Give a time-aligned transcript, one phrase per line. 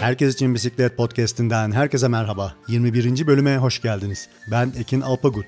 [0.00, 2.54] Herkes için Bisiklet Podcast'inden herkese merhaba.
[2.68, 3.26] 21.
[3.26, 4.28] bölüme hoş geldiniz.
[4.50, 5.46] Ben Ekin Alpagut.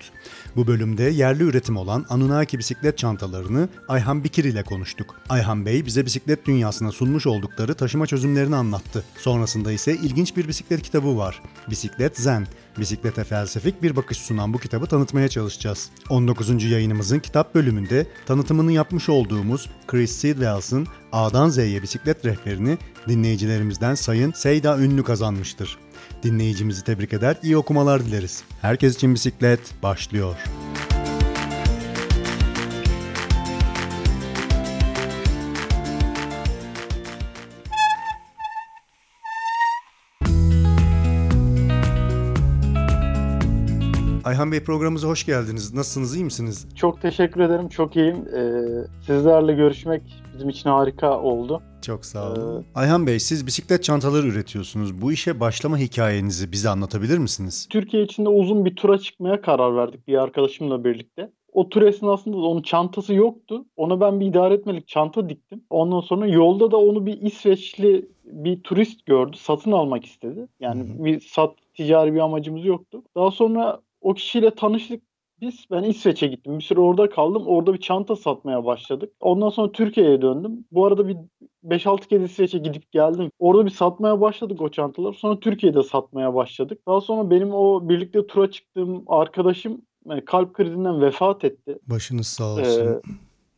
[0.57, 5.15] Bu bölümde yerli üretim olan Anunnaki bisiklet çantalarını Ayhan Bikir ile konuştuk.
[5.29, 9.05] Ayhan Bey bize bisiklet dünyasına sunmuş oldukları taşıma çözümlerini anlattı.
[9.19, 11.42] Sonrasında ise ilginç bir bisiklet kitabı var.
[11.71, 12.47] Bisiklet Zen.
[12.78, 15.91] Bisiklete felsefik bir bakış sunan bu kitabı tanıtmaya çalışacağız.
[16.09, 16.64] 19.
[16.64, 22.78] yayınımızın kitap bölümünde tanıtımını yapmış olduğumuz Chris Sidwells'ın A'dan Z'ye bisiklet rehberini
[23.09, 25.78] dinleyicilerimizden Sayın Seyda Ünlü kazanmıştır.
[26.23, 28.42] Dinleyicimizi tebrik eder, iyi okumalar dileriz.
[28.62, 30.37] Herkes için bisiklet başlıyor.
[44.30, 45.75] Ayhan Bey programımıza hoş geldiniz.
[45.75, 46.69] Nasılsınız, iyi misiniz?
[46.77, 48.16] Çok teşekkür ederim, çok iyiyim.
[48.16, 48.62] Ee,
[49.06, 50.03] sizlerle görüşmek
[50.34, 51.62] bizim için harika oldu.
[51.83, 52.62] Çok sağ olun.
[52.62, 55.03] Ee, Ayhan Bey siz bisiklet çantaları üretiyorsunuz.
[55.03, 57.67] Bu işe başlama hikayenizi bize anlatabilir misiniz?
[57.70, 61.31] Türkiye içinde uzun bir tura çıkmaya karar verdik bir arkadaşımla birlikte.
[61.53, 63.65] O tur esnasında da onun çantası yoktu.
[63.77, 65.65] Ona ben bir idare etmelik çanta diktim.
[65.70, 69.37] Ondan sonra yolda da onu bir İsveçli bir turist gördü.
[69.37, 70.47] Satın almak istedi.
[70.61, 71.05] Yani Hı-hı.
[71.05, 73.03] bir sat ticari bir amacımız yoktu.
[73.17, 75.03] Daha sonra o kişiyle tanıştık
[75.41, 75.65] biz.
[75.70, 76.59] Ben İsveç'e gittim.
[76.59, 77.47] Bir süre orada kaldım.
[77.47, 79.12] Orada bir çanta satmaya başladık.
[79.20, 80.65] Ondan sonra Türkiye'ye döndüm.
[80.73, 81.17] Bu arada bir
[81.65, 83.31] 5-6 kez İsveç'e gidip geldim.
[83.39, 85.15] Orada bir satmaya başladık o çantaları.
[85.15, 86.81] Sonra Türkiye'de satmaya başladık.
[86.87, 91.78] Daha sonra benim o birlikte tura çıktığım arkadaşım yani kalp krizinden vefat etti.
[91.87, 92.87] Başınız sağ olsun.
[92.87, 93.01] Ee,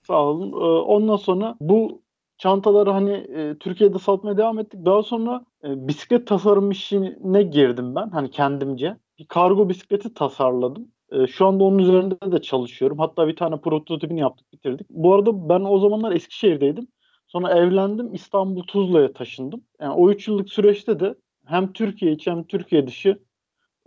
[0.07, 0.53] sağ olun.
[0.53, 2.03] Ee, ondan sonra bu
[2.39, 4.85] çantaları hani e, Türkiye'de satmaya devam ettik.
[4.85, 8.97] Daha sonra e, bisiklet tasarım işine girdim ben hani kendimce.
[9.23, 10.89] Bir kargo bisikleti tasarladım.
[11.13, 12.99] E, şu anda onun üzerinde de çalışıyorum.
[12.99, 14.87] Hatta bir tane prototipini yaptık, bitirdik.
[14.91, 16.89] Bu arada ben o zamanlar Eskişehir'deydim.
[17.27, 19.65] Sonra evlendim, İstanbul Tuzla'ya taşındım.
[19.81, 21.15] Yani o 3 yıllık süreçte de
[21.45, 23.19] hem Türkiye içi hem Türkiye dışı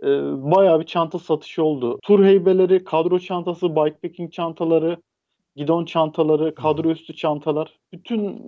[0.02, 0.06] e,
[0.50, 1.98] bayağı bir çanta satışı oldu.
[2.02, 4.96] Tur heybeleri, kadro çantası, bikepacking çantaları,
[5.56, 7.78] gidon çantaları, kadro üstü çantalar.
[7.92, 8.42] Bütün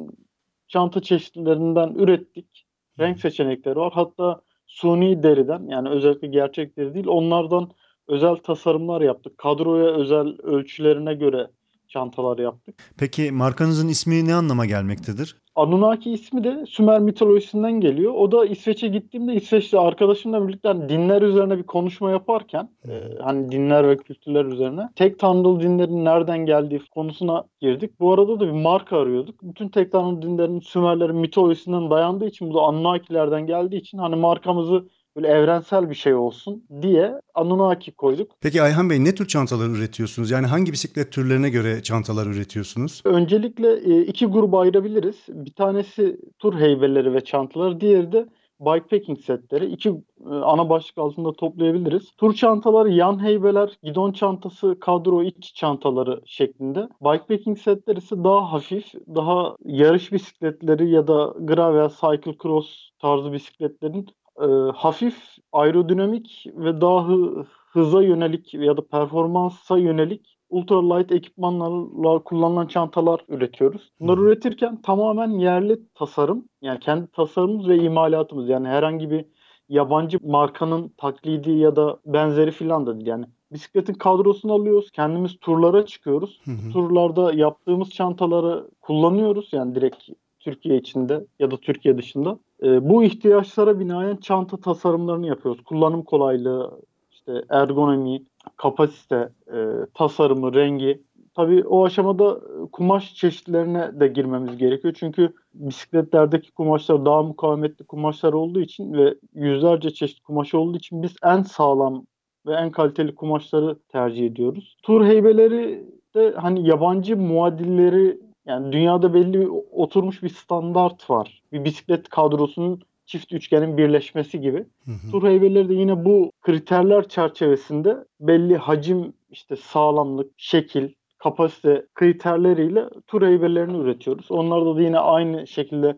[0.69, 2.65] çanta çeşitlerinden ürettik.
[2.99, 3.93] Renk seçenekleri var.
[3.93, 7.71] Hatta suni deriden yani özellikle gerçek deri değil onlardan
[8.09, 9.39] özel tasarımlar yaptık.
[9.39, 11.51] Kadroya özel ölçülerine göre
[11.88, 12.75] çantalar yaptık.
[12.99, 15.37] Peki markanızın ismi ne anlama gelmektedir?
[15.59, 18.15] Anunnaki ismi de Sümer mitolojisinden geliyor.
[18.15, 23.53] O da İsveç'e gittiğimde İsveçli arkadaşımla birlikte hani dinler üzerine bir konuşma yaparken e, hani
[23.53, 28.00] dinler ve kültürler üzerine tek tanrılı dinlerin nereden geldiği konusuna girdik.
[28.00, 29.43] Bu arada da bir marka arıyorduk.
[29.43, 34.88] Bütün tek tanrılı dinlerin Sümerlerin mitolojisinden dayandığı için bu da Anunnakilerden geldiği için hani markamızı
[35.19, 38.31] böyle evrensel bir şey olsun diye Anunnaki koyduk.
[38.41, 40.31] Peki Ayhan Bey ne tür çantalar üretiyorsunuz?
[40.31, 43.03] Yani hangi bisiklet türlerine göre çantalar üretiyorsunuz?
[43.05, 45.17] Öncelikle e, iki gruba ayırabiliriz.
[45.29, 48.27] Bir tanesi tur heybeleri ve çantaları, diğeri de
[48.61, 49.67] bikepacking setleri.
[49.67, 52.11] İki e, ana başlık altında toplayabiliriz.
[52.19, 56.89] Tur çantaları, yan heybeler, gidon çantası, kadro iç çantaları şeklinde.
[57.03, 64.06] Bikepacking setleri ise daha hafif, daha yarış bisikletleri ya da gravel, cycle cross tarzı bisikletlerin
[64.41, 72.66] e, hafif aerodinamik ve daha hı, hıza yönelik ya da performansa yönelik ultralight ekipmanlarla kullanılan
[72.66, 73.93] çantalar üretiyoruz.
[74.00, 79.25] Bunları üretirken tamamen yerli tasarım yani kendi tasarımımız ve imalatımız yani herhangi bir
[79.69, 84.91] yabancı markanın taklidi ya da benzeri filan da değil yani bisikletin kadrosunu alıyoruz.
[84.91, 86.41] Kendimiz turlara çıkıyoruz.
[86.44, 86.72] Hı hı.
[86.72, 89.49] Turlarda yaptığımız çantaları kullanıyoruz.
[89.53, 90.09] Yani direkt
[90.49, 92.39] Türkiye içinde ya da Türkiye dışında.
[92.63, 95.65] E, bu ihtiyaçlara binaen çanta tasarımlarını yapıyoruz.
[95.65, 98.23] Kullanım kolaylığı, işte ergonomi,
[98.57, 99.57] kapasite, e,
[99.95, 101.03] tasarımı, rengi.
[101.35, 102.41] Tabii o aşamada
[102.73, 104.95] kumaş çeşitlerine de girmemiz gerekiyor.
[104.99, 111.17] Çünkü bisikletlerdeki kumaşlar daha mukavemetli kumaşlar olduğu için ve yüzlerce çeşit kumaş olduğu için biz
[111.25, 112.07] en sağlam
[112.47, 114.77] ve en kaliteli kumaşları tercih ediyoruz.
[114.83, 115.85] Tur heybeleri
[116.15, 121.43] de hani yabancı muadilleri yani dünyada belli oturmuş bir standart var.
[121.53, 124.59] Bir bisiklet kadrosunun çift üçgenin birleşmesi gibi.
[124.85, 125.11] Hı hı.
[125.11, 133.23] Tur heybeleri de yine bu kriterler çerçevesinde belli hacim, işte sağlamlık, şekil, kapasite kriterleriyle tur
[133.23, 134.31] heybelerini üretiyoruz.
[134.31, 135.97] Onlarda da yine aynı şekilde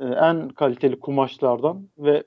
[0.00, 2.24] e, en kaliteli kumaşlardan ve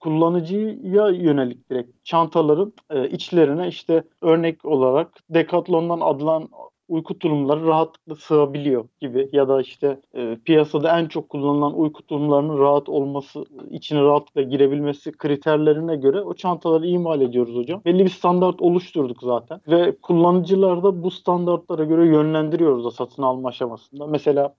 [0.00, 6.48] kullanıcıya yönelik direkt çantaların e, içlerine işte örnek olarak Decathlon'dan adılan
[6.88, 12.58] uyku tulumları rahatlıkla sığabiliyor gibi ya da işte e, piyasada en çok kullanılan uyku tulumlarının
[12.58, 17.82] rahat olması, içine rahatlıkla girebilmesi kriterlerine göre o çantaları imal ediyoruz hocam.
[17.84, 23.48] Belli bir standart oluşturduk zaten ve kullanıcılar da bu standartlara göre yönlendiriyoruz da satın alma
[23.48, 24.06] aşamasında.
[24.06, 24.54] Mesela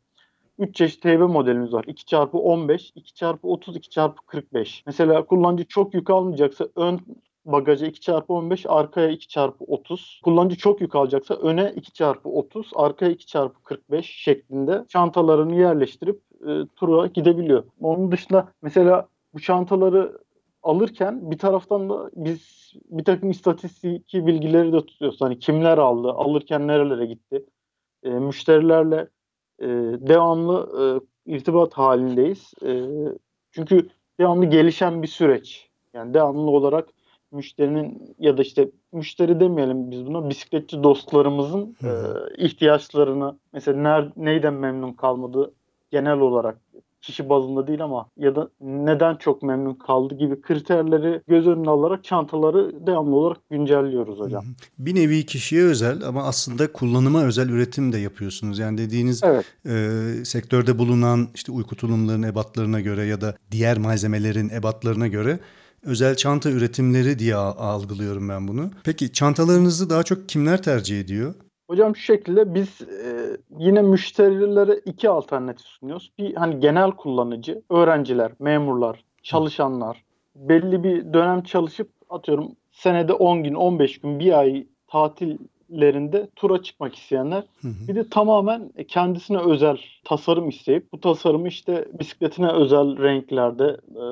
[0.60, 1.84] 3 çeşit heybe modelimiz var.
[1.84, 4.84] 2x15, 2x30, 2x45.
[4.86, 7.00] Mesela kullanıcı çok yük almayacaksa ön
[7.46, 10.22] bagaja 2x15, arkaya 2x30.
[10.24, 17.64] Kullanıcı çok yük alacaksa öne 2x30, arkaya 2x45 şeklinde çantalarını yerleştirip e, tura gidebiliyor.
[17.82, 20.20] Onun dışında mesela bu çantaları
[20.64, 25.22] alırken bir taraftan da biz bir takım istatistiki bilgileri de tutuyoruz.
[25.22, 27.46] Hani kimler aldı, alırken nerelere gitti.
[28.04, 29.08] E, müşterilerle
[29.60, 29.68] e,
[30.08, 30.70] devamlı
[31.26, 32.54] e, irtibat halindeyiz.
[32.66, 32.86] E,
[33.52, 33.90] çünkü
[34.20, 35.70] devamlı gelişen bir süreç.
[35.94, 36.90] Yani devamlı olarak
[37.32, 41.90] müşterinin ya da işte müşteri demeyelim biz buna bisikletçi dostlarımızın e,
[42.38, 45.54] ihtiyaçlarını mesela ner, neyden memnun kalmadı
[45.92, 46.58] genel olarak
[47.02, 52.04] kişi bazında değil ama ya da neden çok memnun kaldı gibi kriterleri göz önüne alarak
[52.04, 54.46] çantaları devamlı olarak güncelliyoruz hocam.
[54.80, 58.60] Bir nevi kişiye özel ama aslında kullanıma özel üretim de yapıyorsunuz.
[58.60, 59.46] Yani dediğiniz evet.
[59.66, 65.40] e, sektörde bulunan işte uyku tulumlarının ebatlarına göre ya da diğer malzemelerin ebatlarına göre
[65.84, 68.70] özel çanta üretimleri diye algılıyorum ben bunu.
[68.84, 71.34] Peki çantalarınızı daha çok kimler tercih ediyor?
[71.70, 76.12] Hocam şu şekilde biz e, yine müşterilere iki alternatif sunuyoruz.
[76.18, 80.04] Bir hani genel kullanıcı, öğrenciler, memurlar, çalışanlar
[80.36, 84.68] belli bir dönem çalışıp atıyorum senede 10 gün, 15 gün, bir ay
[85.70, 87.44] tatillerinde tura çıkmak isteyenler.
[87.62, 87.88] Hı hı.
[87.88, 94.04] Bir de tamamen kendisine özel tasarım isteyip bu tasarımı işte bisikletine özel renklerde e,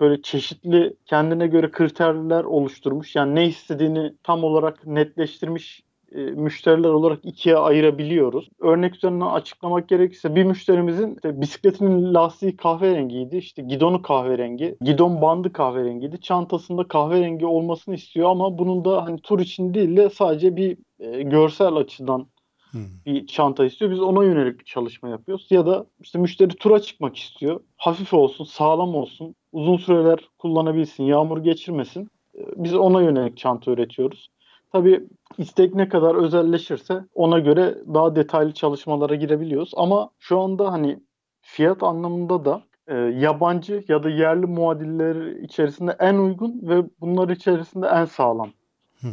[0.00, 3.16] böyle çeşitli kendine göre kriterler oluşturmuş.
[3.16, 5.82] Yani ne istediğini tam olarak netleştirmiş
[6.16, 8.48] e, müşteriler olarak ikiye ayırabiliyoruz.
[8.60, 13.36] Örnek üzerinden açıklamak gerekirse bir müşterimizin işte bisikletinin lastiği kahverengiydi.
[13.36, 16.20] İşte gidonu kahverengi, gidon bandı kahverengiydi.
[16.20, 21.22] Çantasında kahverengi olmasını istiyor ama bunun da hani tur için değil de sadece bir e,
[21.22, 22.26] görsel açıdan
[22.70, 22.80] hmm.
[23.06, 23.90] bir çanta istiyor.
[23.90, 25.46] Biz ona yönelik bir çalışma yapıyoruz.
[25.50, 27.60] Ya da işte müşteri tura çıkmak istiyor.
[27.76, 32.10] Hafif olsun, sağlam olsun, uzun süreler kullanabilsin, yağmur geçirmesin.
[32.34, 34.30] E, biz ona yönelik çanta üretiyoruz.
[34.72, 35.04] Tabii
[35.38, 39.72] istek ne kadar özelleşirse ona göre daha detaylı çalışmalara girebiliyoruz.
[39.76, 41.00] Ama şu anda hani
[41.40, 47.86] fiyat anlamında da e, yabancı ya da yerli muadiller içerisinde en uygun ve bunlar içerisinde
[47.86, 48.50] en sağlam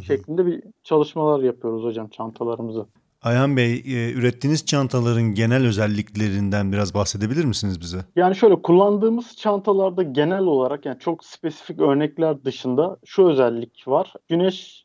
[0.08, 2.86] şeklinde bir çalışmalar yapıyoruz hocam çantalarımızı.
[3.22, 7.98] Ayhan Bey, e, ürettiğiniz çantaların genel özelliklerinden biraz bahsedebilir misiniz bize?
[8.16, 14.14] Yani şöyle kullandığımız çantalarda genel olarak yani çok spesifik örnekler dışında şu özellik var.
[14.30, 14.83] Güneş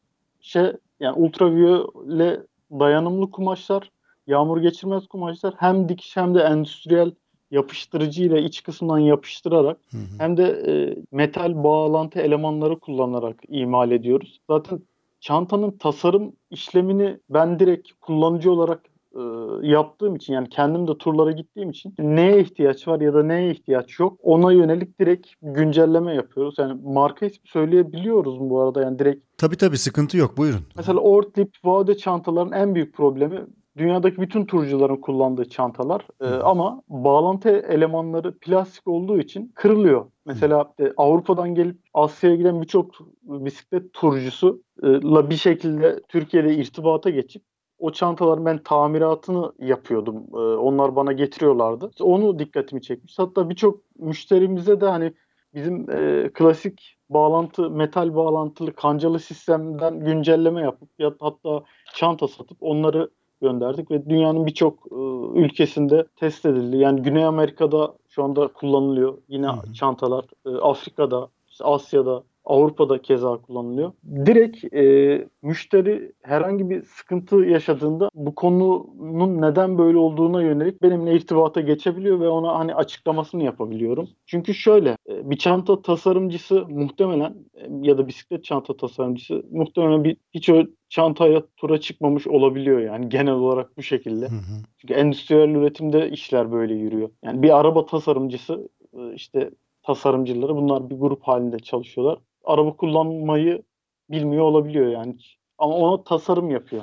[0.48, 2.40] şey yani ultraviyole
[2.70, 3.90] dayanımlı kumaşlar,
[4.26, 7.10] yağmur geçirmez kumaşlar hem dikiş hem de endüstriyel
[7.50, 10.18] yapıştırıcı ile iç kısmından yapıştırarak hı hı.
[10.18, 14.40] hem de e, metal bağlantı elemanları kullanarak imal ediyoruz.
[14.50, 14.80] Zaten
[15.20, 18.80] çantanın tasarım işlemini ben direkt kullanıcı olarak
[19.18, 19.22] e,
[19.68, 23.98] yaptığım için yani kendim de turlara gittiğim için neye ihtiyaç var ya da neye ihtiyaç
[23.98, 26.54] yok ona yönelik direkt güncelleme yapıyoruz.
[26.58, 29.24] Yani marka ismi söyleyebiliyoruz mu bu arada yani direkt?
[29.38, 30.60] Tabii tabii sıkıntı yok buyurun.
[30.76, 33.46] Mesela Ortlieb Vaude çantaların en büyük problemi
[33.78, 40.06] dünyadaki bütün turcuların kullandığı çantalar e, ama bağlantı elemanları plastik olduğu için kırılıyor.
[40.26, 42.90] Mesela e, Avrupa'dan gelip Asya'ya giden birçok
[43.22, 47.42] bisiklet turcusu la bir şekilde Türkiye'de irtibata geçip
[47.78, 50.16] o çantaların ben tamiratını yapıyordum.
[50.32, 51.90] Ee, onlar bana getiriyorlardı.
[52.00, 53.18] Onu dikkatimi çekmiş.
[53.18, 55.12] Hatta birçok müşterimize de hani
[55.54, 61.62] bizim e, klasik bağlantı, metal bağlantılı kancalı sistemden güncelleme yapıp ya hatta
[61.94, 63.10] çanta satıp onları
[63.42, 64.96] gönderdik ve dünyanın birçok e,
[65.40, 66.76] ülkesinde test edildi.
[66.76, 69.18] Yani Güney Amerika'da şu anda kullanılıyor.
[69.28, 69.72] Yine hı hı.
[69.72, 73.92] çantalar e, Afrika'da, işte Asya'da, Avrupa'da keza kullanılıyor.
[74.26, 81.60] Direkt e, müşteri herhangi bir sıkıntı yaşadığında bu konunun neden böyle olduğuna yönelik benimle irtibata
[81.60, 84.08] geçebiliyor ve ona hani açıklamasını yapabiliyorum.
[84.26, 90.16] Çünkü şöyle e, bir çanta tasarımcısı muhtemelen e, ya da bisiklet çanta tasarımcısı muhtemelen bir
[90.34, 94.26] hiç o çantaya tura çıkmamış olabiliyor yani genel olarak bu şekilde.
[94.26, 94.62] Hı hı.
[94.78, 97.10] Çünkü endüstriyel üretimde işler böyle yürüyor.
[97.24, 99.50] Yani bir araba tasarımcısı e, işte
[99.82, 103.62] tasarımcıları bunlar bir grup halinde çalışıyorlar araba kullanmayı
[104.10, 105.16] bilmiyor olabiliyor yani.
[105.58, 106.82] Ama ona tasarım yapıyor.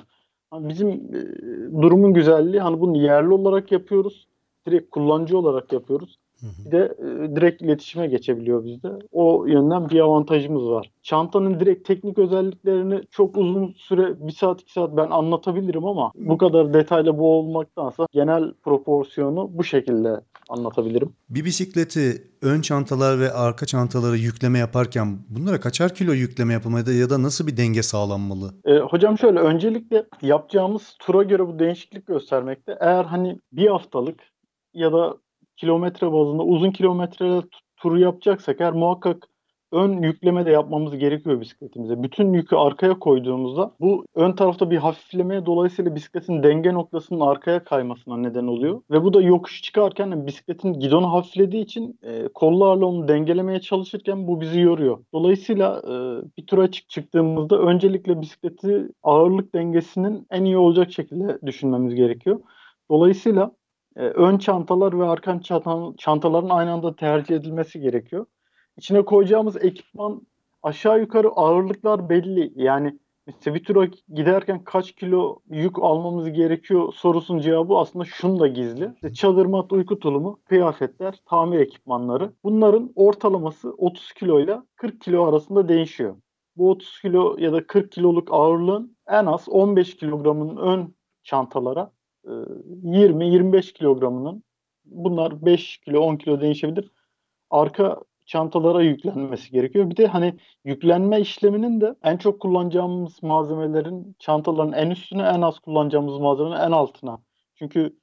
[0.54, 4.28] Yani bizim e, durumun güzelliği hani bunu yerli olarak yapıyoruz.
[4.68, 6.20] Direkt kullanıcı olarak yapıyoruz.
[6.66, 8.90] Bir de e, direkt iletişime geçebiliyor bizde.
[9.12, 10.92] O yönden bir avantajımız var.
[11.02, 16.38] Çantanın direkt teknik özelliklerini çok uzun süre, bir saat iki saat ben anlatabilirim ama bu
[16.38, 21.14] kadar detaylı bu olmaktansa genel proporsiyonu bu şekilde anlatabilirim.
[21.30, 27.10] Bir bisikleti ön çantalar ve arka çantaları yükleme yaparken bunlara kaçar kilo yükleme yapılmalı ya
[27.10, 28.54] da nasıl bir denge sağlanmalı?
[28.66, 32.78] E, hocam şöyle öncelikle yapacağımız tura göre bu değişiklik göstermekte.
[32.82, 34.20] Eğer hani bir haftalık
[34.74, 35.18] ya da
[35.58, 37.42] kilometre bazında uzun kilometre
[37.78, 39.28] turu yapacaksak eğer muhakkak
[39.72, 42.04] ön yükleme de yapmamız gerekiyor bisikletimize.
[42.04, 48.18] Bütün yükü arkaya koyduğumuzda bu ön tarafta bir hafiflemeye dolayısıyla bisikletin denge noktasının arkaya kaymasına
[48.18, 48.82] neden oluyor.
[48.92, 54.42] Ve bu da yokuş çıkarken bisikletin gidonu hafiflediği için e, kollarla onu dengelemeye çalışırken bu
[54.42, 55.00] bizi yoruyor.
[55.14, 55.94] Dolayısıyla e,
[56.38, 62.40] bir tura çık çıktığımızda öncelikle bisikleti ağırlık dengesinin en iyi olacak şekilde düşünmemiz gerekiyor.
[62.92, 63.52] Dolayısıyla
[63.96, 65.42] e, ön çantalar ve arka
[65.98, 68.26] çantaların aynı anda tercih edilmesi gerekiyor.
[68.78, 70.22] İçine koyacağımız ekipman
[70.64, 72.54] aşağı yukarı ağırlıklar belli.
[72.56, 78.48] Yani mesela bir tura giderken kaç kilo yük almamız gerekiyor sorusunun cevabı aslında şunu da
[78.48, 78.92] gizli.
[78.96, 82.34] İşte çadır mat, uyku tulumu, kıyafetler, tamir ekipmanları.
[82.44, 86.16] Bunların ortalaması 30 kilo ile 40 kilo arasında değişiyor.
[86.58, 91.92] Bu 30 kilo ya da 40 kiloluk ağırlığın en az 15 kilogramının ön çantalara
[92.26, 94.44] 20-25 kilogramının
[94.86, 96.92] bunlar 5 kilo 10 kilo değişebilir.
[97.50, 99.90] Arka çantalara yüklenmesi gerekiyor.
[99.90, 100.34] Bir de hani
[100.66, 106.72] yüklenme işleminin de en çok kullanacağımız malzemelerin çantaların en üstüne en az kullanacağımız malzemenin en
[106.72, 107.20] altına.
[107.56, 107.96] Çünkü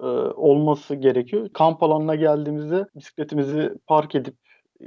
[0.00, 0.06] e,
[0.36, 1.48] olması gerekiyor.
[1.52, 4.34] Kamp alanına geldiğimizde bisikletimizi park edip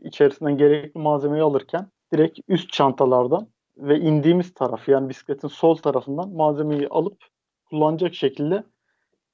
[0.03, 3.47] içerisinden gerekli malzemeyi alırken direkt üst çantalardan
[3.77, 7.17] ve indiğimiz taraf yani bisikletin sol tarafından malzemeyi alıp
[7.65, 8.63] kullanacak şekilde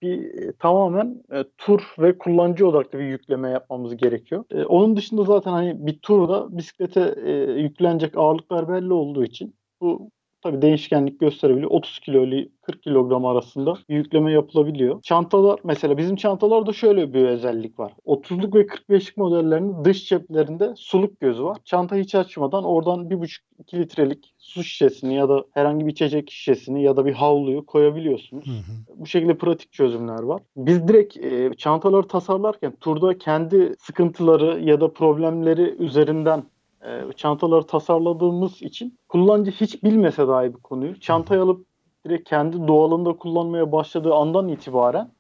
[0.01, 4.45] bir e, tamamen e, tur ve kullanıcı odaklı bir yükleme yapmamız gerekiyor.
[4.51, 10.11] E, onun dışında zaten hani bir turda bisiklete e, yüklenecek ağırlıklar belli olduğu için bu
[10.41, 11.71] tabii değişkenlik gösterebiliyor.
[11.71, 15.01] 30 kilo ile 40 kilogram arasında yükleme yapılabiliyor.
[15.01, 17.93] Çantalar mesela bizim çantalarda şöyle bir özellik var.
[18.05, 21.57] 30'luk ve 45'lik modellerinin dış ceplerinde suluk gözü var.
[21.65, 26.97] Çanta hiç açmadan oradan 1,5-2 litrelik su şişesini ya da herhangi bir içecek şişesini ya
[26.97, 28.47] da bir havluyu koyabiliyorsunuz.
[28.47, 28.99] Hı hı.
[28.99, 30.41] Bu şekilde pratik çözümler var.
[30.57, 36.43] Biz direkt e, çantaları tasarlarken turda kendi sıkıntıları ya da problemleri üzerinden
[36.85, 41.65] e, çantaları tasarladığımız için kullanıcı hiç bilmese dahi bir konuyu çantayı alıp
[42.05, 45.11] direkt kendi doğalında kullanmaya başladığı andan itibaren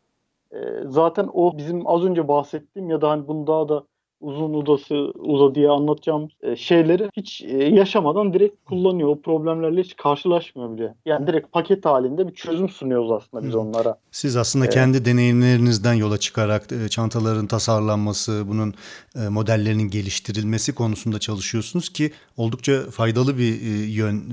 [0.51, 3.83] e, zaten o bizim az önce bahsettiğim ya da hani bunu daha da
[4.21, 9.09] uzun udası uza diye anlatacağım e, şeyleri hiç e, yaşamadan direkt kullanıyor.
[9.09, 10.95] O problemlerle hiç karşılaşmıyor bile.
[11.05, 13.97] Yani direkt paket halinde bir çözüm sunuyoruz aslında biz onlara.
[14.11, 14.73] Siz aslında evet.
[14.73, 18.73] kendi deneyimlerinizden yola çıkarak e, çantaların tasarlanması, bunun
[19.29, 24.23] modellerinin geliştirilmesi konusunda çalışıyorsunuz ki oldukça faydalı bir yön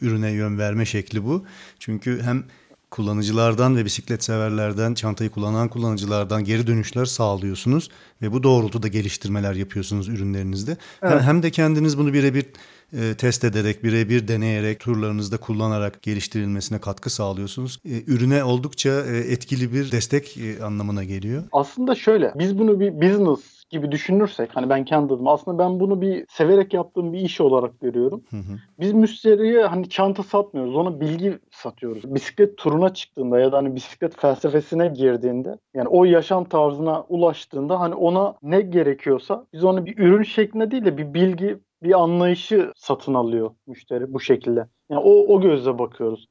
[0.00, 1.44] ürüne yön verme şekli bu.
[1.78, 2.44] Çünkü hem
[2.90, 7.90] kullanıcılardan ve bisiklet severlerden, çantayı kullanan kullanıcılardan geri dönüşler sağlıyorsunuz
[8.22, 10.76] ve bu doğrultuda geliştirmeler yapıyorsunuz ürünlerinizde.
[11.02, 11.22] Evet.
[11.22, 12.46] Hem de kendiniz bunu birebir
[12.92, 17.80] e, test ederek, birebir deneyerek, turlarınızda kullanarak geliştirilmesine katkı sağlıyorsunuz.
[17.84, 21.44] E, ürüne oldukça e, etkili bir destek e, anlamına geliyor.
[21.52, 26.00] Aslında şöyle, biz bunu bir business gibi düşünürsek hani ben kendi adıma aslında ben bunu
[26.00, 28.24] bir severek yaptığım bir iş olarak görüyorum.
[28.30, 28.58] Hı hı.
[28.80, 30.76] Biz müşteriye hani çanta satmıyoruz.
[30.76, 32.14] Ona bilgi satıyoruz.
[32.14, 37.94] Bisiklet turuna çıktığında ya da hani bisiklet felsefesine girdiğinde yani o yaşam tarzına ulaştığında hani
[37.94, 43.14] ona ne gerekiyorsa biz onu bir ürün şeklinde değil de bir bilgi bir anlayışı satın
[43.14, 44.66] alıyor müşteri bu şekilde.
[44.90, 46.26] Yani o, o gözle bakıyoruz.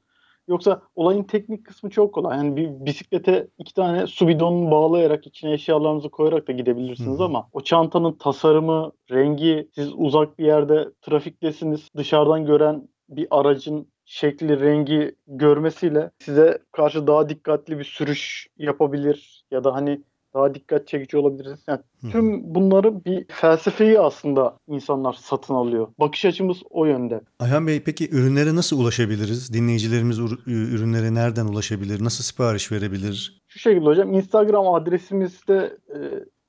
[0.48, 2.38] Yoksa olayın teknik kısmı çok kolay.
[2.38, 7.24] Yani bir bisiklete iki tane su bidonunu bağlayarak içine eşyalarınızı koyarak da gidebilirsiniz Hı.
[7.24, 14.60] ama o çantanın tasarımı, rengi, siz uzak bir yerde trafiktesiniz, dışarıdan gören bir aracın şekli,
[14.60, 20.02] rengi görmesiyle size karşı daha dikkatli bir sürüş yapabilir ya da hani
[20.36, 21.58] daha dikkat çekici olabiliriz.
[21.68, 21.80] Yani
[22.12, 25.88] tüm bunları bir felsefeyi aslında insanlar satın alıyor.
[25.98, 27.20] Bakış açımız o yönde.
[27.40, 29.52] Ayhan Bey peki ürünlere nasıl ulaşabiliriz?
[29.52, 32.04] Dinleyicilerimiz ürünlere nereden ulaşabilir?
[32.04, 33.42] Nasıl sipariş verebilir?
[33.48, 35.98] Şu şekilde hocam Instagram adresimizde e,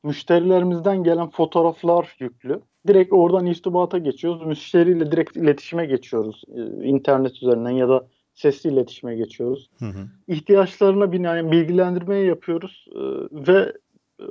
[0.04, 2.62] müşterilerimizden gelen fotoğraflar yüklü.
[2.88, 4.46] Direkt oradan irtibata geçiyoruz.
[4.46, 6.44] Müşteriyle direkt iletişime geçiyoruz.
[6.56, 9.70] E, internet üzerinden ya da sesli iletişime geçiyoruz.
[9.80, 10.08] Hı hı.
[10.28, 13.00] İhtiyaçlarına binaen bilgilendirmeyi yapıyoruz e,
[13.32, 13.74] ve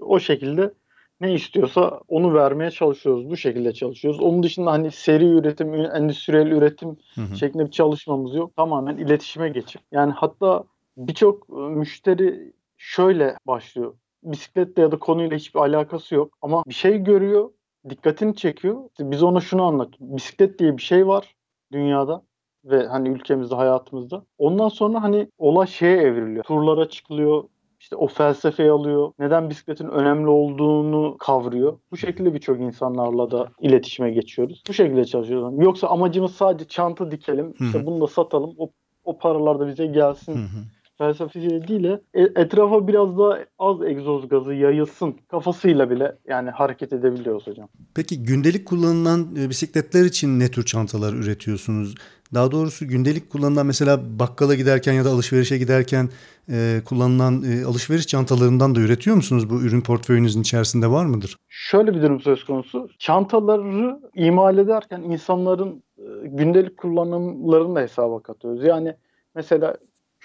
[0.00, 0.72] o şekilde
[1.20, 3.30] ne istiyorsa onu vermeye çalışıyoruz.
[3.30, 4.20] Bu şekilde çalışıyoruz.
[4.20, 7.36] Onun dışında hani seri üretim, endüstriyel üretim hı hı.
[7.36, 8.56] şeklinde bir çalışmamız yok.
[8.56, 9.82] Tamamen iletişime geçip.
[9.92, 10.64] Yani hatta
[10.96, 13.94] birçok e, müşteri şöyle başlıyor.
[14.22, 17.50] Bisikletle ya da konuyla hiçbir alakası yok ama bir şey görüyor,
[17.90, 18.88] dikkatini çekiyor.
[19.00, 20.16] Biz ona şunu anlatıyoruz.
[20.16, 21.34] Bisiklet diye bir şey var
[21.72, 22.22] dünyada
[22.70, 24.22] ve hani ülkemizde hayatımızda.
[24.38, 26.44] Ondan sonra hani olay şeye evriliyor.
[26.44, 27.44] Turlara çıkılıyor.
[27.80, 29.12] İşte o felsefeyi alıyor.
[29.18, 31.78] Neden bisikletin önemli olduğunu kavruyor.
[31.90, 34.62] Bu şekilde birçok insanlarla da iletişime geçiyoruz.
[34.68, 35.54] Bu şekilde çalışıyoruz.
[35.64, 37.54] Yoksa amacımız sadece çanta dikelim.
[37.60, 38.54] İşte bunu da satalım.
[38.58, 38.70] O,
[39.04, 40.34] o paralar da bize gelsin.
[40.34, 46.92] felsefesiyle değil de e, etrafa biraz daha az egzoz gazı yayılsın kafasıyla bile yani hareket
[46.92, 47.68] edebiliyoruz hocam.
[47.94, 51.94] Peki gündelik kullanılan e, bisikletler için ne tür çantalar üretiyorsunuz?
[52.34, 56.08] Daha doğrusu gündelik kullanılan mesela bakkala giderken ya da alışverişe giderken
[56.50, 59.50] e, kullanılan e, alışveriş çantalarından da üretiyor musunuz?
[59.50, 61.36] Bu ürün portföyünüzün içerisinde var mıdır?
[61.48, 62.88] Şöyle bir durum söz konusu.
[62.98, 68.64] Çantaları imal ederken insanların e, gündelik kullanımlarını da hesaba katıyoruz.
[68.64, 68.94] Yani
[69.34, 69.76] mesela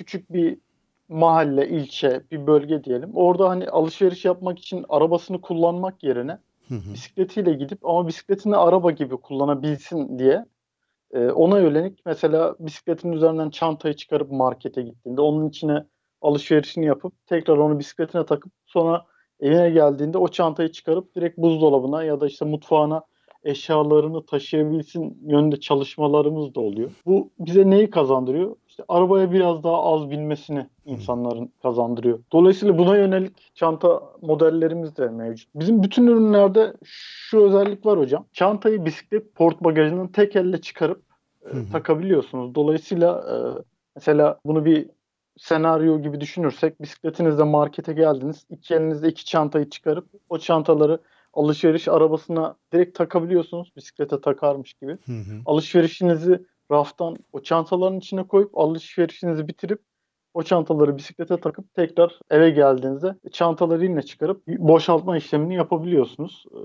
[0.01, 0.57] küçük bir
[1.09, 3.11] mahalle, ilçe, bir bölge diyelim.
[3.13, 6.37] Orada hani alışveriş yapmak için arabasını kullanmak yerine
[6.69, 10.45] bisikletiyle gidip ama bisikletini araba gibi kullanabilsin diye
[11.13, 15.85] e, ona yönelik mesela bisikletin üzerinden çantayı çıkarıp markete gittiğinde onun içine
[16.21, 19.05] alışverişini yapıp tekrar onu bisikletine takıp sonra
[19.39, 23.01] evine geldiğinde o çantayı çıkarıp direkt buzdolabına ya da işte mutfağına
[23.43, 26.91] eşyalarını taşıyabilsin yönünde çalışmalarımız da oluyor.
[27.05, 28.55] Bu bize neyi kazandırıyor?
[28.67, 32.19] İşte arabaya biraz daha az binmesini insanların kazandırıyor.
[32.31, 35.49] Dolayısıyla buna yönelik çanta modellerimiz de mevcut.
[35.55, 38.25] Bizim bütün ürünlerde şu özellik var hocam.
[38.33, 41.01] Çantayı bisiklet port bagajından tek elle çıkarıp
[41.45, 42.55] e, takabiliyorsunuz.
[42.55, 43.35] Dolayısıyla e,
[43.95, 44.89] mesela bunu bir
[45.37, 48.45] senaryo gibi düşünürsek bisikletinizle markete geldiniz.
[48.49, 50.99] iki elinizde iki çantayı çıkarıp o çantaları
[51.33, 53.71] alışveriş arabasına direkt takabiliyorsunuz.
[53.75, 54.91] Bisiklete takarmış gibi.
[54.91, 55.41] Hı hı.
[55.45, 59.81] Alışverişinizi raftan o çantaların içine koyup alışverişinizi bitirip
[60.33, 66.45] o çantaları bisiklete takıp tekrar eve geldiğinizde çantaları yine çıkarıp boşaltma işlemini yapabiliyorsunuz.
[66.55, 66.57] Ee,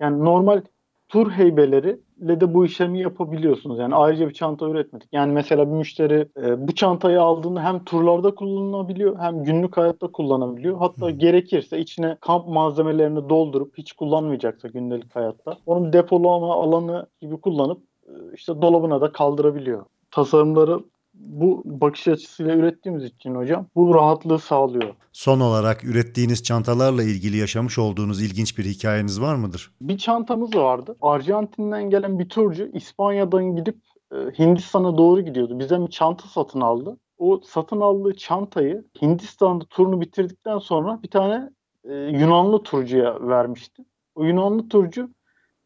[0.00, 0.62] Yani normal
[1.08, 3.78] tur heybeleriyle de bu işlemi yapabiliyorsunuz.
[3.78, 5.08] Yani ayrıca bir çanta üretmedik.
[5.12, 10.78] Yani mesela bir müşteri e, bu çantayı aldığında hem turlarda kullanılabiliyor hem günlük hayatta kullanabiliyor.
[10.78, 17.82] Hatta gerekirse içine kamp malzemelerini doldurup hiç kullanmayacaksa gündelik hayatta onu depolama alanı gibi kullanıp
[18.08, 19.84] e, işte dolabına da kaldırabiliyor.
[20.10, 20.80] Tasarımları
[21.18, 24.94] bu bakış açısıyla ürettiğimiz için hocam bu rahatlığı sağlıyor.
[25.12, 29.72] Son olarak ürettiğiniz çantalarla ilgili yaşamış olduğunuz ilginç bir hikayeniz var mıdır?
[29.80, 30.96] Bir çantamız vardı.
[31.02, 33.76] Arjantin'den gelen bir turcu İspanya'dan gidip
[34.12, 35.58] e, Hindistan'a doğru gidiyordu.
[35.58, 36.96] Bizden bir çanta satın aldı.
[37.18, 41.50] O satın aldığı çantayı Hindistan'da turunu bitirdikten sonra bir tane
[41.84, 43.84] e, Yunanlı turcuya vermişti.
[44.14, 45.10] O Yunanlı turcu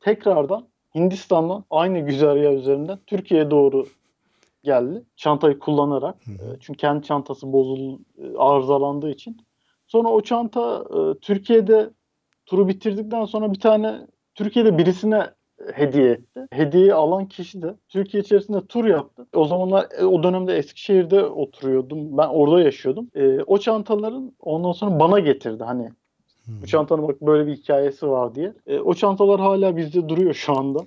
[0.00, 3.86] tekrardan Hindistan'dan aynı güzergah üzerinden Türkiye'ye doğru
[4.62, 5.04] geldi.
[5.16, 6.16] Çantayı kullanarak.
[6.26, 6.32] Hı.
[6.32, 9.36] E, Çünkü kendi çantası bozul e, arızalandığı için.
[9.86, 11.90] Sonra o çanta e, Türkiye'de
[12.46, 15.26] turu bitirdikten sonra bir tane Türkiye'de birisine
[15.72, 16.46] hediye etti.
[16.52, 19.26] Hediyeyi alan kişi de Türkiye içerisinde tur yaptı.
[19.34, 22.18] O zamanlar o dönemde Eskişehir'de oturuyordum.
[22.18, 23.10] Ben orada yaşıyordum.
[23.14, 25.64] E, o çantaların ondan sonra bana getirdi.
[25.64, 25.90] Hani
[26.62, 28.54] bu çantanın bak böyle bir hikayesi var diye.
[28.66, 30.78] E, o çantalar hala bizde duruyor şu anda.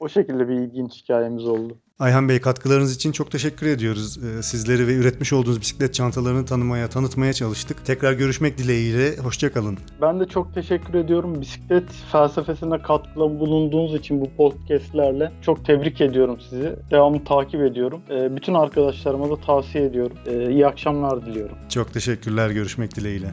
[0.00, 1.76] O şekilde bir ilginç hikayemiz oldu.
[2.00, 4.18] Ayhan Bey katkılarınız için çok teşekkür ediyoruz.
[4.18, 7.86] Ee, Sizleri ve üretmiş olduğunuz bisiklet çantalarını tanımaya, tanıtmaya çalıştık.
[7.86, 9.16] Tekrar görüşmek dileğiyle.
[9.16, 9.78] Hoşçakalın.
[10.02, 11.40] Ben de çok teşekkür ediyorum.
[11.40, 16.76] Bisiklet felsefesine katkıda bulunduğunuz için bu podcastlerle çok tebrik ediyorum sizi.
[16.90, 18.00] Devamlı takip ediyorum.
[18.10, 20.16] E, bütün arkadaşlarıma da tavsiye ediyorum.
[20.26, 21.56] E, iyi akşamlar diliyorum.
[21.68, 22.50] Çok teşekkürler.
[22.50, 23.30] Görüşmek dileğiyle.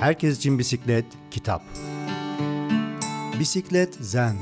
[0.00, 1.62] Herkes için bisiklet, kitap.
[3.40, 4.36] Bisiklet Zen.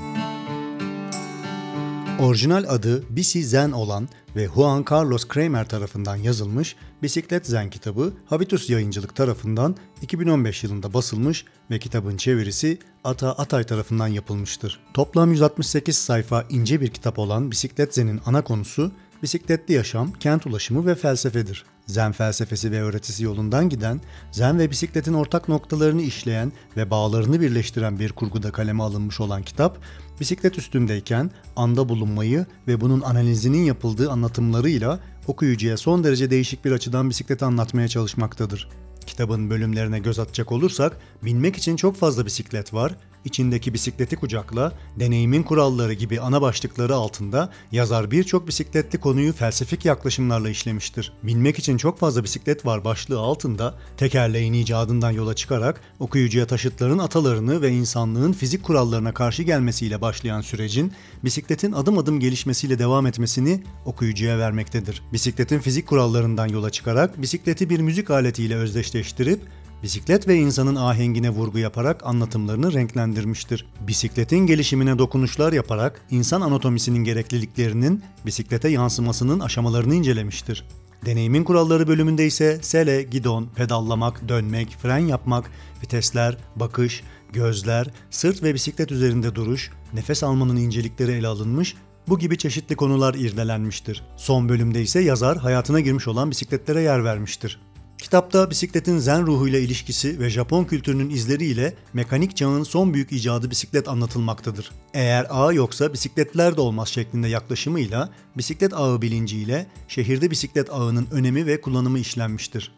[2.21, 8.71] Orijinal adı Bisi Zen olan ve Juan Carlos Kramer tarafından yazılmış Bisiklet Zen kitabı Habitus
[8.71, 14.81] Yayıncılık tarafından 2015 yılında basılmış ve kitabın çevirisi Ata Atay tarafından yapılmıştır.
[14.95, 20.87] Toplam 168 sayfa ince bir kitap olan Bisiklet Zen'in ana konusu bisikletli yaşam, kent ulaşımı
[20.87, 21.65] ve felsefedir.
[21.87, 24.01] Zen felsefesi ve öğretisi yolundan giden,
[24.33, 29.79] zen ve bisikletin ortak noktalarını işleyen ve bağlarını birleştiren bir kurguda kaleme alınmış olan kitap,
[30.21, 37.11] bisiklet üstündeyken anda bulunmayı ve bunun analizinin yapıldığı anlatımlarıyla okuyucuya son derece değişik bir açıdan
[37.11, 38.69] bisikleti anlatmaya çalışmaktadır.
[39.07, 42.97] Kitabın bölümlerine göz atacak olursak, binmek için çok fazla bisiklet var,
[43.27, 50.51] içindeki bisikleti kucakla, deneyimin kuralları gibi ana başlıkları altında yazar birçok bisikletli konuyu felsefik yaklaşımlarla
[50.51, 51.13] işlemiştir.
[51.23, 57.63] Binmek için çok fazla bisiklet var başlığı altında tekerleğin icadından yola çıkarak okuyucuya taşıtların atalarını
[57.63, 60.93] ve insanlığın fizik kurallarına karşı gelmesiyle başlayan sürecin
[61.25, 65.03] bisikletin adım adım gelişmesiyle devam etmesini okuyucuya vermektedir.
[65.13, 69.41] Bisikletin fizik kurallarından yola çıkarak bisikleti bir müzik aletiyle özdeşleştirip
[69.87, 73.67] bisiklet ve insanın ahengine vurgu yaparak anlatımlarını renklendirmiştir.
[73.81, 80.65] Bisikletin gelişimine dokunuşlar yaparak insan anatomisinin gerekliliklerinin bisiklete yansımasının aşamalarını incelemiştir.
[81.05, 85.51] Deneyimin kuralları bölümünde ise sele, gidon, pedallamak, dönmek, fren yapmak,
[85.83, 91.75] vitesler, bakış, gözler, sırt ve bisiklet üzerinde duruş, nefes almanın incelikleri ele alınmış,
[92.09, 94.03] bu gibi çeşitli konular irdelenmiştir.
[94.17, 97.61] Son bölümde ise yazar hayatına girmiş olan bisikletlere yer vermiştir.
[97.99, 103.89] Kitapta bisikletin zen ruhuyla ilişkisi ve Japon kültürünün izleriyle mekanik çağın son büyük icadı bisiklet
[103.89, 104.71] anlatılmaktadır.
[104.95, 111.47] Eğer ağ yoksa bisikletler de olmaz şeklinde yaklaşımıyla bisiklet ağı bilinciyle şehirde bisiklet ağının önemi
[111.47, 112.73] ve kullanımı işlenmiştir.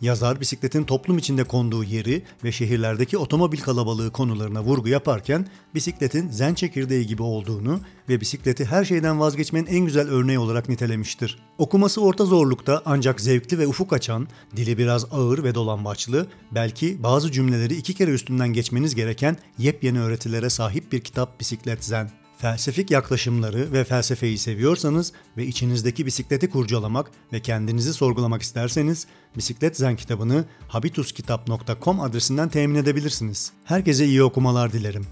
[0.00, 6.54] Yazar bisikletin toplum içinde konduğu yeri ve şehirlerdeki otomobil kalabalığı konularına vurgu yaparken bisikletin zen
[6.54, 11.38] çekirdeği gibi olduğunu ve bisikleti her şeyden vazgeçmenin en güzel örneği olarak nitelemiştir.
[11.58, 17.32] Okuması orta zorlukta ancak zevkli ve ufuk açan, dili biraz ağır ve dolambaçlı, belki bazı
[17.32, 22.19] cümleleri iki kere üstünden geçmeniz gereken yepyeni öğretilere sahip bir kitap Bisiklet Zen.
[22.40, 29.96] Felsefik yaklaşımları ve felsefeyi seviyorsanız ve içinizdeki bisikleti kurcalamak ve kendinizi sorgulamak isterseniz Bisiklet Zen
[29.96, 33.52] kitabını habituskitap.com adresinden temin edebilirsiniz.
[33.64, 35.06] Herkese iyi okumalar dilerim.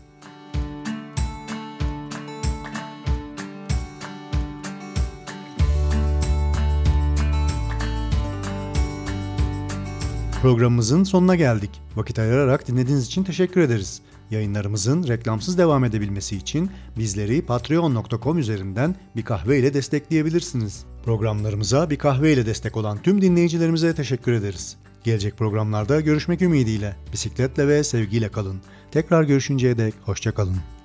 [10.43, 11.71] Programımızın sonuna geldik.
[11.97, 14.03] Vakit ayırarak dinlediğiniz için teşekkür ederiz.
[14.31, 20.85] Yayınlarımızın reklamsız devam edebilmesi için bizleri patreon.com üzerinden bir kahve ile destekleyebilirsiniz.
[21.05, 24.77] Programlarımıza bir kahve ile destek olan tüm dinleyicilerimize teşekkür ederiz.
[25.05, 28.61] Gelecek programlarda görüşmek ümidiyle bisikletle ve sevgiyle kalın.
[28.91, 30.78] Tekrar görüşünceye dek hoşçakalın.